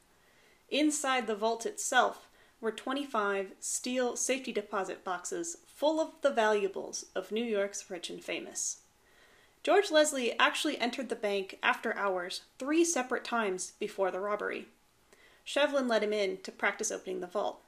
Inside 0.69 1.27
the 1.27 1.35
vault 1.35 1.67
itself 1.67 2.27
were 2.59 2.71
25 2.71 3.51
steel 3.59 4.15
safety 4.15 4.51
deposit 4.51 5.03
boxes 5.03 5.57
full 5.67 6.01
of 6.01 6.13
the 6.21 6.31
valuables 6.31 7.05
of 7.13 7.31
New 7.31 7.43
York's 7.43 7.91
rich 7.91 8.09
and 8.09 8.23
famous. 8.23 8.77
George 9.61 9.91
Leslie 9.91 10.37
actually 10.39 10.79
entered 10.79 11.09
the 11.09 11.15
bank 11.15 11.59
after 11.61 11.95
hours 11.95 12.41
three 12.57 12.83
separate 12.83 13.23
times 13.23 13.73
before 13.79 14.09
the 14.09 14.19
robbery. 14.19 14.67
Shevlin 15.45 15.87
let 15.87 16.01
him 16.01 16.13
in 16.13 16.37
to 16.37 16.51
practice 16.51 16.91
opening 16.91 17.19
the 17.19 17.27
vault. 17.27 17.61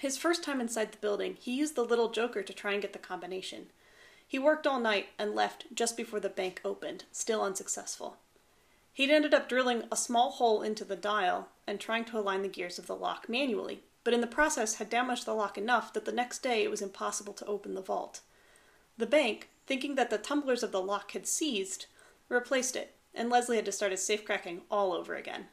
His 0.00 0.18
first 0.18 0.42
time 0.42 0.60
inside 0.60 0.92
the 0.92 0.98
building, 0.98 1.38
he 1.40 1.54
used 1.56 1.76
the 1.76 1.84
little 1.84 2.10
joker 2.10 2.42
to 2.42 2.52
try 2.52 2.72
and 2.72 2.82
get 2.82 2.92
the 2.92 2.98
combination. 2.98 3.68
He 4.32 4.38
worked 4.38 4.66
all 4.66 4.80
night 4.80 5.10
and 5.18 5.34
left 5.34 5.66
just 5.74 5.94
before 5.94 6.18
the 6.18 6.30
bank 6.30 6.62
opened, 6.64 7.04
still 7.12 7.42
unsuccessful. 7.42 8.16
He'd 8.94 9.10
ended 9.10 9.34
up 9.34 9.46
drilling 9.46 9.82
a 9.92 9.96
small 9.96 10.30
hole 10.30 10.62
into 10.62 10.86
the 10.86 10.96
dial 10.96 11.48
and 11.66 11.78
trying 11.78 12.06
to 12.06 12.18
align 12.18 12.40
the 12.40 12.48
gears 12.48 12.78
of 12.78 12.86
the 12.86 12.96
lock 12.96 13.28
manually, 13.28 13.82
but 14.04 14.14
in 14.14 14.22
the 14.22 14.26
process 14.26 14.76
had 14.76 14.88
damaged 14.88 15.26
the 15.26 15.34
lock 15.34 15.58
enough 15.58 15.92
that 15.92 16.06
the 16.06 16.12
next 16.12 16.38
day 16.38 16.62
it 16.62 16.70
was 16.70 16.80
impossible 16.80 17.34
to 17.34 17.44
open 17.44 17.74
the 17.74 17.82
vault. 17.82 18.22
The 18.96 19.04
bank, 19.04 19.50
thinking 19.66 19.96
that 19.96 20.08
the 20.08 20.16
tumblers 20.16 20.62
of 20.62 20.72
the 20.72 20.80
lock 20.80 21.10
had 21.12 21.26
seized, 21.26 21.84
replaced 22.30 22.74
it, 22.74 22.94
and 23.14 23.28
Leslie 23.28 23.56
had 23.56 23.66
to 23.66 23.72
start 23.72 23.92
his 23.92 24.02
safe 24.02 24.24
cracking 24.24 24.62
all 24.70 24.94
over 24.94 25.14
again. 25.14 25.48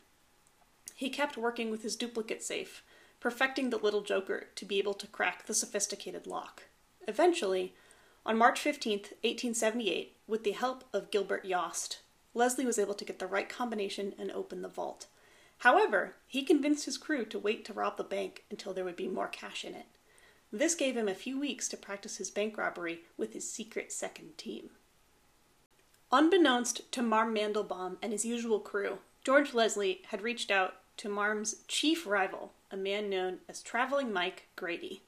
He 0.96 1.10
kept 1.10 1.36
working 1.36 1.70
with 1.70 1.84
his 1.84 1.98
duplicate 1.98 2.42
safe, 2.42 2.82
perfecting 3.20 3.72
the 3.72 3.78
little 3.78 4.04
joker 4.04 4.48
to 4.56 4.64
be 4.64 4.80
able 4.80 4.94
to 4.94 5.08
crack 5.08 5.48
the 5.48 5.54
sophisticated 5.54 6.26
lock. 6.26 6.64
Eventually, 7.10 7.74
on 8.30 8.38
March 8.38 8.60
15, 8.60 9.00
1878, 9.00 10.16
with 10.28 10.44
the 10.44 10.52
help 10.52 10.84
of 10.94 11.10
Gilbert 11.10 11.46
Yost, 11.46 12.02
Leslie 12.36 12.64
was 12.64 12.78
able 12.78 12.94
to 12.94 13.04
get 13.04 13.18
the 13.18 13.26
right 13.26 13.50
combination 13.50 14.14
and 14.20 14.30
open 14.32 14.62
the 14.62 14.68
vault. 14.68 15.08
However, 15.58 16.14
he 16.28 16.44
convinced 16.44 16.86
his 16.86 17.00
crew 17.00 17.26
to 17.26 17.40
wait 17.40 17.66
to 17.66 17.74
rob 17.74 17.98
the 17.98 18.04
bank 18.04 18.44
until 18.52 18.72
there 18.72 18.86
would 18.86 18.96
be 18.96 19.08
more 19.08 19.30
cash 19.30 19.66
in 19.66 19.74
it. 19.74 19.88
This 20.54 20.76
gave 20.76 20.96
him 20.96 21.08
a 21.08 21.16
few 21.16 21.40
weeks 21.40 21.68
to 21.70 21.78
practice 21.78 22.18
his 22.18 22.30
bank 22.30 22.56
robbery 22.56 23.00
with 23.18 23.34
his 23.34 23.52
secret 23.52 23.92
second 23.92 24.38
team. 24.38 24.70
Unbeknownst 26.12 26.92
to 26.92 27.02
Marm 27.02 27.34
Mandelbaum 27.34 27.98
and 28.00 28.12
his 28.12 28.26
usual 28.26 28.60
crew, 28.60 29.00
George 29.24 29.56
Leslie 29.56 30.04
had 30.10 30.22
reached 30.22 30.52
out 30.52 30.76
to 30.98 31.10
Marm's 31.10 31.56
chief 31.68 32.06
rival, 32.06 32.54
a 32.70 32.78
man 32.78 33.10
known 33.10 33.40
as 33.50 33.64
Traveling 33.64 34.14
Mike 34.14 34.50
Grady. 34.56 35.02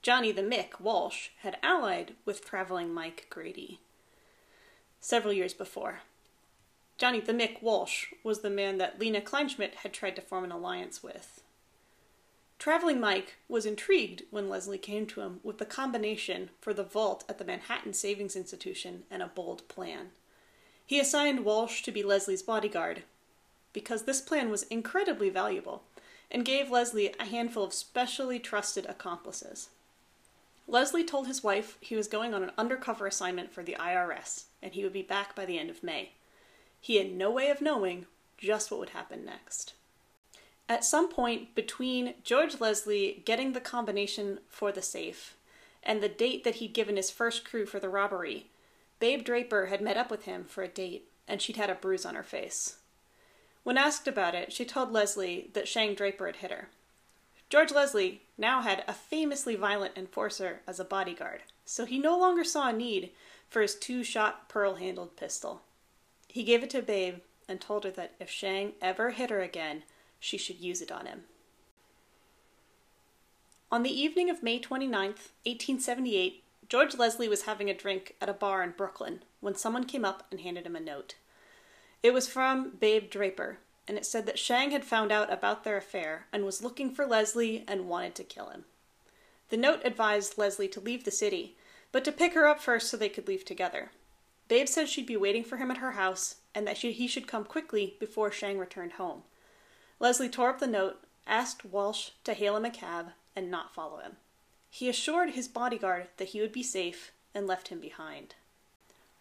Johnny 0.00 0.30
the 0.30 0.42
Mick 0.42 0.80
Walsh 0.80 1.30
had 1.42 1.58
allied 1.62 2.14
with 2.24 2.44
traveling 2.44 2.94
Mike 2.94 3.26
Grady 3.30 3.80
several 5.00 5.32
years 5.32 5.54
before. 5.54 6.00
Johnny 6.96 7.20
the 7.20 7.32
Mick 7.32 7.60
Walsh 7.62 8.06
was 8.22 8.40
the 8.40 8.50
man 8.50 8.78
that 8.78 9.00
Lena 9.00 9.20
Kleinschmidt 9.20 9.74
had 9.76 9.92
tried 9.92 10.16
to 10.16 10.22
form 10.22 10.44
an 10.44 10.52
alliance 10.52 11.02
with. 11.02 11.42
Traveling 12.58 13.00
Mike 13.00 13.36
was 13.48 13.66
intrigued 13.66 14.22
when 14.30 14.48
Leslie 14.48 14.78
came 14.78 15.06
to 15.06 15.20
him 15.20 15.40
with 15.42 15.58
the 15.58 15.64
combination 15.64 16.50
for 16.60 16.72
the 16.72 16.82
vault 16.84 17.24
at 17.28 17.38
the 17.38 17.44
Manhattan 17.44 17.92
Savings 17.92 18.34
Institution 18.34 19.04
and 19.10 19.22
a 19.22 19.28
bold 19.28 19.66
plan. 19.68 20.10
He 20.84 20.98
assigned 20.98 21.44
Walsh 21.44 21.82
to 21.82 21.92
be 21.92 22.02
Leslie's 22.02 22.42
bodyguard 22.42 23.02
because 23.72 24.04
this 24.04 24.20
plan 24.20 24.48
was 24.48 24.64
incredibly 24.64 25.28
valuable 25.28 25.82
and 26.30 26.44
gave 26.44 26.70
Leslie 26.70 27.14
a 27.18 27.24
handful 27.24 27.64
of 27.64 27.72
specially 27.72 28.38
trusted 28.38 28.86
accomplices. 28.86 29.68
Leslie 30.70 31.04
told 31.04 31.26
his 31.26 31.42
wife 31.42 31.78
he 31.80 31.96
was 31.96 32.06
going 32.06 32.34
on 32.34 32.42
an 32.42 32.52
undercover 32.58 33.06
assignment 33.06 33.50
for 33.50 33.62
the 33.62 33.76
IRS 33.80 34.44
and 34.62 34.74
he 34.74 34.84
would 34.84 34.92
be 34.92 35.02
back 35.02 35.34
by 35.34 35.46
the 35.46 35.58
end 35.58 35.70
of 35.70 35.82
May. 35.82 36.12
He 36.78 36.96
had 36.96 37.10
no 37.10 37.30
way 37.30 37.48
of 37.48 37.62
knowing 37.62 38.04
just 38.36 38.70
what 38.70 38.78
would 38.78 38.90
happen 38.90 39.24
next. 39.24 39.72
At 40.68 40.84
some 40.84 41.08
point 41.08 41.54
between 41.54 42.14
George 42.22 42.60
Leslie 42.60 43.22
getting 43.24 43.54
the 43.54 43.60
combination 43.60 44.40
for 44.48 44.70
the 44.70 44.82
safe 44.82 45.36
and 45.82 46.02
the 46.02 46.08
date 46.08 46.44
that 46.44 46.56
he'd 46.56 46.74
given 46.74 46.96
his 46.96 47.10
first 47.10 47.48
crew 47.48 47.64
for 47.64 47.80
the 47.80 47.88
robbery, 47.88 48.50
Babe 49.00 49.24
Draper 49.24 49.66
had 49.66 49.80
met 49.80 49.96
up 49.96 50.10
with 50.10 50.24
him 50.24 50.44
for 50.44 50.62
a 50.62 50.68
date 50.68 51.08
and 51.26 51.40
she'd 51.40 51.56
had 51.56 51.70
a 51.70 51.74
bruise 51.74 52.04
on 52.04 52.14
her 52.14 52.22
face. 52.22 52.76
When 53.62 53.78
asked 53.78 54.06
about 54.06 54.34
it, 54.34 54.52
she 54.52 54.66
told 54.66 54.92
Leslie 54.92 55.50
that 55.54 55.66
Shang 55.66 55.94
Draper 55.94 56.26
had 56.26 56.36
hit 56.36 56.50
her. 56.50 56.68
George 57.50 57.72
Leslie 57.72 58.22
now 58.36 58.60
had 58.60 58.84
a 58.86 58.92
famously 58.92 59.56
violent 59.56 59.96
enforcer 59.96 60.60
as 60.66 60.78
a 60.78 60.84
bodyguard, 60.84 61.42
so 61.64 61.86
he 61.86 61.98
no 61.98 62.18
longer 62.18 62.44
saw 62.44 62.68
a 62.68 62.72
need 62.72 63.10
for 63.48 63.62
his 63.62 63.74
two 63.74 64.04
shot 64.04 64.48
pearl 64.48 64.74
handled 64.74 65.16
pistol. 65.16 65.62
He 66.28 66.44
gave 66.44 66.62
it 66.62 66.70
to 66.70 66.82
Babe 66.82 67.20
and 67.48 67.60
told 67.60 67.84
her 67.84 67.90
that 67.92 68.14
if 68.20 68.30
Shang 68.30 68.72
ever 68.82 69.10
hit 69.10 69.30
her 69.30 69.40
again, 69.40 69.84
she 70.20 70.36
should 70.36 70.60
use 70.60 70.82
it 70.82 70.92
on 70.92 71.06
him. 71.06 71.24
On 73.72 73.82
the 73.82 74.00
evening 74.00 74.28
of 74.28 74.42
May 74.42 74.58
29, 74.58 74.90
1878, 75.00 76.42
George 76.68 76.96
Leslie 76.96 77.28
was 77.28 77.42
having 77.42 77.70
a 77.70 77.74
drink 77.74 78.14
at 78.20 78.28
a 78.28 78.34
bar 78.34 78.62
in 78.62 78.72
Brooklyn 78.72 79.22
when 79.40 79.54
someone 79.54 79.84
came 79.84 80.04
up 80.04 80.26
and 80.30 80.40
handed 80.40 80.66
him 80.66 80.76
a 80.76 80.80
note. 80.80 81.14
It 82.02 82.12
was 82.12 82.28
from 82.28 82.76
Babe 82.78 83.10
Draper, 83.10 83.58
and 83.88 83.96
it 83.96 84.06
said 84.06 84.26
that 84.26 84.38
Shang 84.38 84.70
had 84.70 84.84
found 84.84 85.10
out 85.10 85.32
about 85.32 85.64
their 85.64 85.78
affair 85.78 86.26
and 86.32 86.44
was 86.44 86.62
looking 86.62 86.94
for 86.94 87.06
Leslie 87.06 87.64
and 87.66 87.88
wanted 87.88 88.14
to 88.16 88.24
kill 88.24 88.50
him. 88.50 88.66
The 89.48 89.56
note 89.56 89.80
advised 89.82 90.36
Leslie 90.36 90.68
to 90.68 90.80
leave 90.80 91.04
the 91.04 91.10
city, 91.10 91.56
but 91.90 92.04
to 92.04 92.12
pick 92.12 92.34
her 92.34 92.46
up 92.46 92.60
first 92.60 92.90
so 92.90 92.98
they 92.98 93.08
could 93.08 93.26
leave 93.26 93.46
together. 93.46 93.90
Babe 94.46 94.68
said 94.68 94.88
she'd 94.88 95.06
be 95.06 95.16
waiting 95.16 95.42
for 95.42 95.56
him 95.56 95.70
at 95.70 95.78
her 95.78 95.92
house 95.92 96.36
and 96.54 96.66
that 96.66 96.76
she, 96.76 96.92
he 96.92 97.08
should 97.08 97.26
come 97.26 97.44
quickly 97.44 97.96
before 97.98 98.30
Shang 98.30 98.58
returned 98.58 98.92
home. 98.92 99.22
Leslie 100.00 100.28
tore 100.28 100.50
up 100.50 100.58
the 100.58 100.66
note, 100.66 101.00
asked 101.26 101.64
Walsh 101.64 102.10
to 102.24 102.34
hail 102.34 102.56
him 102.56 102.64
a 102.64 102.70
cab, 102.70 103.12
and 103.34 103.50
not 103.50 103.74
follow 103.74 103.98
him. 103.98 104.16
He 104.70 104.88
assured 104.88 105.30
his 105.30 105.48
bodyguard 105.48 106.08
that 106.18 106.28
he 106.28 106.40
would 106.40 106.52
be 106.52 106.62
safe 106.62 107.12
and 107.34 107.46
left 107.46 107.68
him 107.68 107.80
behind. 107.80 108.34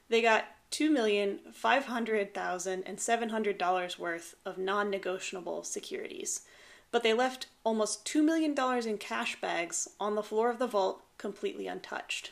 They 0.10 0.22
got 0.22 0.46
two 0.70 0.90
million 0.90 1.40
five 1.52 1.86
hundred 1.86 2.34
thousand 2.34 2.84
and 2.84 3.00
seven 3.00 3.30
hundred 3.30 3.58
dollars 3.58 3.98
worth 3.98 4.36
of 4.46 4.58
non-negotiable 4.58 5.64
securities, 5.64 6.42
but 6.98 7.04
they 7.04 7.14
left 7.14 7.46
almost 7.64 8.06
$2 8.06 8.26
million 8.26 8.56
in 8.88 8.98
cash 8.98 9.40
bags 9.40 9.88
on 10.00 10.16
the 10.16 10.24
floor 10.24 10.50
of 10.50 10.58
the 10.58 10.66
vault 10.66 11.04
completely 11.20 11.68
untouched. 11.68 12.32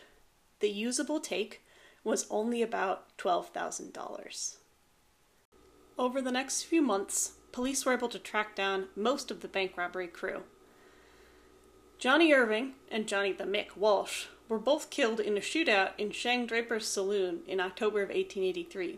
The 0.60 0.72
usable 0.72 1.20
take 1.20 1.62
was 2.04 2.26
only 2.32 2.64
about 2.64 3.16
$12,000. 3.20 4.56
Over 6.00 6.20
the 6.20 6.32
next 6.32 6.64
few 6.64 6.82
months, 6.82 7.34
police 7.52 7.86
were 7.86 7.94
able 7.94 8.10
to 8.10 8.18
track 8.18 8.56
down 8.56 8.88
most 8.96 9.30
of 9.30 9.42
the 9.42 9.48
bank 9.48 9.78
robbery 9.78 10.08
crew. 10.08 10.42
Johnny 12.00 12.34
Irving 12.34 12.74
and 12.90 13.08
Johnny 13.08 13.34
the 13.34 13.44
Mick 13.44 13.78
Walsh 13.78 14.26
were 14.50 14.58
both 14.58 14.90
killed 14.90 15.20
in 15.20 15.38
a 15.38 15.42
shootout 15.42 15.92
in 16.00 16.10
Shang 16.10 16.48
Draper's 16.48 16.88
saloon 16.88 17.42
in 17.48 17.60
October 17.60 18.02
of 18.02 18.10
1883. 18.10 18.98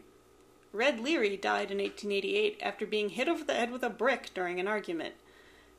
Red 0.71 1.01
Leary 1.01 1.36
died 1.36 1.71
in 1.71 1.79
1888 1.79 2.57
after 2.62 2.86
being 2.86 3.09
hit 3.09 3.27
over 3.27 3.43
the 3.43 3.55
head 3.55 3.71
with 3.71 3.83
a 3.83 3.89
brick 3.89 4.33
during 4.33 4.62
an 4.62 4.67
argument. 4.69 5.15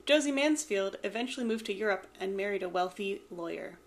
Josie 0.09 0.33
Mansfield 0.33 0.97
eventually 1.05 1.45
moved 1.45 1.67
to 1.67 1.75
Europe 1.75 2.07
and 2.19 2.35
married 2.35 2.63
a 2.63 2.69
wealthy 2.71 3.21
lawyer. 3.31 3.79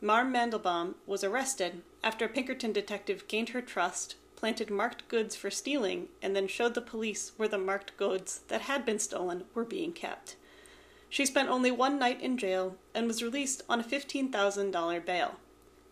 Marm 0.00 0.32
Mandelbaum 0.32 0.96
was 1.06 1.22
arrested 1.22 1.82
after 2.02 2.24
a 2.24 2.28
Pinkerton 2.28 2.72
detective 2.72 3.28
gained 3.28 3.50
her 3.50 3.62
trust, 3.62 4.16
planted 4.34 4.70
marked 4.70 5.06
goods 5.06 5.36
for 5.36 5.52
stealing, 5.52 6.08
and 6.20 6.34
then 6.34 6.48
showed 6.48 6.74
the 6.74 6.80
police 6.80 7.30
where 7.36 7.46
the 7.46 7.58
marked 7.58 7.96
goods 7.96 8.40
that 8.48 8.62
had 8.62 8.84
been 8.84 8.98
stolen 8.98 9.44
were 9.54 9.64
being 9.64 9.92
kept. 9.92 10.34
She 11.08 11.24
spent 11.24 11.48
only 11.48 11.70
one 11.70 11.96
night 11.96 12.20
in 12.20 12.38
jail 12.38 12.74
and 12.92 13.06
was 13.06 13.22
released 13.22 13.62
on 13.68 13.78
a 13.78 13.84
$15,000 13.84 15.04
bail. 15.04 15.36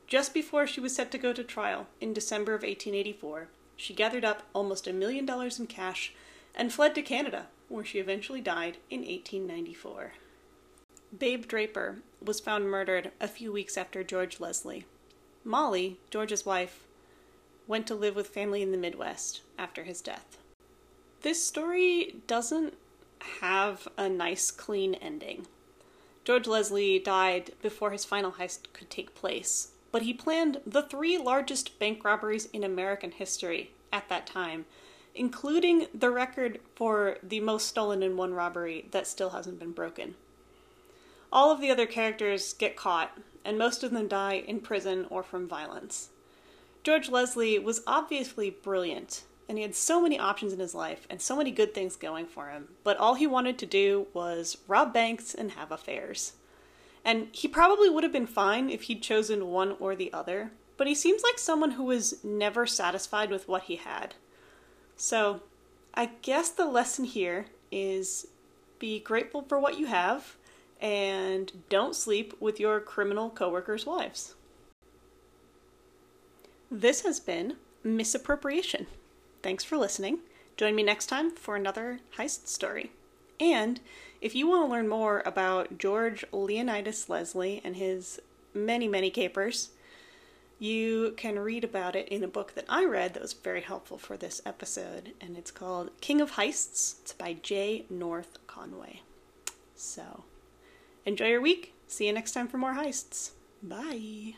Just 0.09 0.35
before 0.35 0.67
she 0.67 0.81
was 0.81 0.97
set 0.97 1.13
to 1.13 1.19
go 1.19 1.33
to 1.33 1.45
trial 1.45 1.87
in 2.01 2.13
December 2.13 2.55
of 2.55 2.63
1884, 2.63 3.47
she 3.77 3.95
gathered 3.95 4.25
up 4.25 4.43
almost 4.53 4.89
a 4.89 4.93
million 4.93 5.25
dollars 5.25 5.61
in 5.61 5.69
cash 5.69 6.13
and 6.57 6.73
fled 6.73 6.93
to 6.97 7.03
Canada, 7.03 7.47
where 7.69 7.85
she 7.85 7.99
eventually 7.99 8.41
died 8.41 8.79
in 8.91 9.01
1894. 9.01 10.13
Babe 11.17 11.47
Draper 11.47 11.99
was 12.25 12.41
found 12.41 12.69
murdered 12.69 13.13
a 13.21 13.29
few 13.29 13.53
weeks 13.53 13.77
after 13.77 14.03
George 14.03 14.41
Leslie. 14.41 14.85
Molly, 15.45 15.99
George's 16.11 16.45
wife, 16.45 16.85
went 17.67 17.87
to 17.87 17.95
live 17.95 18.17
with 18.17 18.29
family 18.29 18.63
in 18.63 18.73
the 18.73 18.79
Midwest 18.79 19.43
after 19.59 19.85
his 19.85 20.01
death. 20.01 20.39
This 21.23 21.45
story 21.45 22.17
doesn't 22.27 22.75
have 23.41 23.89
a 23.97 24.09
nice, 24.09 24.51
clean 24.51 24.95
ending. 24.95 25.47
George 26.25 26.47
Leslie 26.47 26.99
died 26.99 27.53
before 27.63 27.91
his 27.91 28.05
final 28.05 28.33
heist 28.33 28.73
could 28.73 28.91
take 28.91 29.15
place, 29.15 29.73
but 29.93 30.03
he 30.03 30.13
planned 30.13 30.61
the 30.67 30.83
three 30.83 31.17
largest 31.17 31.79
bank 31.79 32.05
robberies 32.05 32.47
in 32.47 32.65
American 32.65 33.13
history 33.13 33.71
at 33.93 34.09
that 34.09 34.27
time 34.27 34.67
including 35.17 35.87
the 35.93 36.11
record 36.11 36.61
for 36.75 37.19
the 37.23 37.41
most 37.41 37.67
stolen 37.67 38.03
in 38.03 38.17
one 38.17 38.35
robbery 38.35 38.87
that 38.91 39.07
still 39.07 39.31
hasn't 39.31 39.59
been 39.59 39.73
broken. 39.73 40.15
All 41.33 41.51
of 41.51 41.61
the 41.61 41.71
other 41.71 41.87
characters 41.87 42.53
get 42.53 42.77
caught, 42.77 43.19
and 43.45 43.59
most 43.59 43.83
of 43.83 43.91
them 43.91 44.09
die 44.09 44.45
in 44.47 44.61
prison 44.61 45.07
or 45.11 45.23
from 45.23 45.49
violence. 45.49 46.11
George 46.85 47.09
Leslie 47.09 47.59
was 47.59 47.83
obviously 47.87 48.51
brilliant, 48.51 49.25
and 49.49 49.59
he 49.59 49.63
had 49.63 49.75
so 49.75 50.01
many 50.01 50.19
options 50.19 50.53
in 50.53 50.61
his 50.61 50.75
life 50.75 51.07
and 51.11 51.21
so 51.21 51.37
many 51.37 51.51
good 51.51 51.75
things 51.75 51.97
going 51.97 52.27
for 52.27 52.49
him, 52.49 52.69
but 52.85 52.97
all 52.97 53.15
he 53.15 53.27
wanted 53.27 53.59
to 53.59 53.67
do 53.67 54.07
was 54.13 54.59
rob 54.69 54.93
banks 54.93 55.35
and 55.35 55.53
have 55.53 55.73
affairs. 55.73 56.35
And 57.05 57.29
he 57.33 57.49
probably 57.49 57.89
would 57.89 58.03
have 58.03 58.13
been 58.13 58.27
fine 58.27 58.71
if 58.71 58.83
he'd 58.83 59.03
chosen 59.03 59.49
one 59.49 59.77
or 59.79 59.95
the 59.95 60.13
other, 60.13 60.53
but 60.77 60.87
he 60.87 60.95
seems 60.95 61.23
like 61.23 61.39
someone 61.39 61.73
who 61.73 61.85
was 61.85 62.23
never 62.25 62.67
satisfied 62.67 63.31
with 63.31 63.49
what 63.49 63.65
he 63.65 63.77
had. 63.77 64.15
So, 64.97 65.43
I 65.95 66.11
guess 66.23 66.51
the 66.51 66.65
lesson 66.65 67.05
here 67.05 67.47
is 67.71 68.29
be 68.79 69.01
grateful 69.01 69.43
for 69.43 69.59
what 69.59 69.79
you 69.79 69.87
have 69.87 70.37
and 70.81 71.53
don't 71.69 71.95
sleep 71.95 72.35
with 72.41 72.61
your 72.61 72.81
criminal 72.81 73.31
coworkers' 73.31 73.87
wives. 73.87 74.35
This 76.71 77.03
has 77.03 77.21
been 77.21 77.57
Misappropriation. 77.85 78.87
Thanks 79.43 79.65
for 79.65 79.77
listening. 79.77 80.19
Join 80.57 80.75
me 80.75 80.83
next 80.83 81.07
time 81.07 81.31
for 81.31 81.57
another 81.57 82.01
heist 82.19 82.49
story. 82.49 82.91
And 83.39 83.81
if 84.21 84.35
you 84.35 84.49
want 84.49 84.67
to 84.67 84.73
learn 84.73 84.89
more 84.89 85.23
about 85.25 85.79
George 85.79 86.25
Leonidas 86.33 87.09
Leslie 87.09 87.61
and 87.63 87.77
his 87.77 88.21
many, 88.55 88.89
many 88.89 89.11
capers, 89.11 89.71
you 90.59 91.13
can 91.17 91.39
read 91.39 91.65
about 91.65 91.95
it 91.95 92.09
in 92.09 92.25
a 92.25 92.29
book 92.29 92.55
that 92.55 92.65
I 92.69 92.85
read 92.85 93.15
that 93.15 93.23
was 93.23 93.35
very 93.35 93.61
helpful 93.61 93.99
for 93.99 94.17
this 94.17 94.41
episode, 94.47 95.13
and 95.21 95.37
it's 95.37 95.51
called 95.51 95.91
King 96.01 96.21
of 96.21 96.33
Heists. 96.33 97.01
It's 97.03 97.13
by 97.13 97.35
J. 97.35 97.85
North 97.91 98.39
Conway. 98.47 99.03
So, 99.75 100.25
enjoy 101.05 101.29
your 101.29 101.41
week. 101.43 101.75
See 101.87 102.07
you 102.07 102.13
next 102.13 102.33
time 102.33 102.49
for 102.49 102.57
more 102.57 102.75
heists. 102.75 103.33
Bye. 103.63 104.35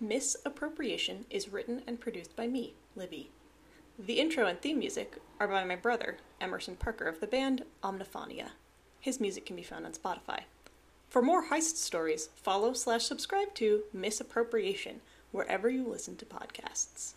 Misappropriation 0.00 1.24
is 1.30 1.48
written 1.48 1.82
and 1.86 2.00
produced 2.00 2.36
by 2.36 2.48
me, 2.48 2.74
Libby. 2.96 3.30
The 3.98 4.20
intro 4.20 4.46
and 4.46 4.60
theme 4.60 4.80
music 4.80 5.18
are 5.40 5.48
by 5.48 5.64
my 5.64 5.76
brother, 5.76 6.18
Emerson 6.40 6.76
Parker 6.76 7.06
of 7.06 7.20
the 7.20 7.26
band 7.26 7.64
Omniphonia. 7.82 8.50
His 9.00 9.20
music 9.20 9.46
can 9.46 9.56
be 9.56 9.62
found 9.62 9.86
on 9.86 9.92
Spotify. 9.92 10.40
For 11.08 11.22
more 11.22 11.46
heist 11.46 11.76
stories, 11.76 12.28
follow 12.36 12.72
slash 12.72 13.04
subscribe 13.04 13.54
to 13.54 13.82
Misappropriation 13.92 15.00
wherever 15.32 15.68
you 15.68 15.86
listen 15.86 16.16
to 16.16 16.26
podcasts. 16.26 17.14